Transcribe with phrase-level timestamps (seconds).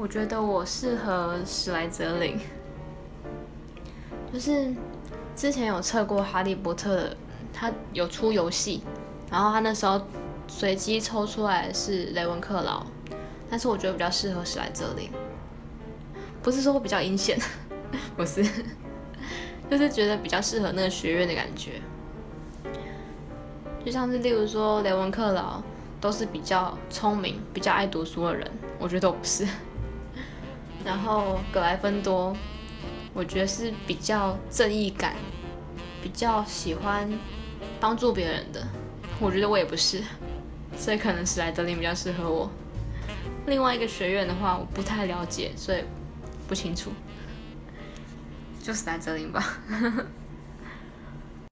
[0.00, 2.38] 我觉得我适合史莱哲林，
[4.32, 4.74] 就是
[5.36, 7.14] 之前有测过哈利波特，
[7.52, 8.82] 他有出游戏，
[9.30, 10.00] 然后他那时候
[10.48, 12.82] 随机抽出来是雷文克劳，
[13.50, 15.10] 但是我觉得比较适合史莱哲林，
[16.42, 17.38] 不是说比较阴险，
[18.16, 18.42] 不是，
[19.70, 21.72] 就是觉得比较适合那个学院的感觉，
[23.84, 25.60] 就像是例如说雷文克劳
[26.00, 29.46] 都是比较聪明、比较爱读书的人，我觉得我不是。
[30.84, 32.36] 然后格莱芬多，
[33.12, 35.14] 我觉得是比较正义感，
[36.02, 37.10] 比较喜欢
[37.78, 38.66] 帮助别人的。
[39.20, 40.02] 我觉得我也不是，
[40.76, 42.50] 所以可能史莱德林比较适合我。
[43.46, 45.84] 另外一个学院的话，我不太了解，所以
[46.48, 46.90] 不清楚。
[48.62, 49.58] 就史莱哲林吧。